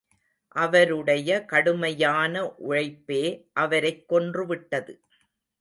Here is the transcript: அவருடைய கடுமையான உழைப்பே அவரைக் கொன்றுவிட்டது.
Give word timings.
அவருடைய 0.55 1.45
கடுமையான 1.45 2.53
உழைப்பே 2.55 3.49
அவரைக் 3.53 4.13
கொன்றுவிட்டது. 4.13 4.93